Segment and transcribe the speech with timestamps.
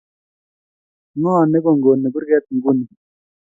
[1.17, 2.85] Ng'o ne kong'kong'i kurget nguni?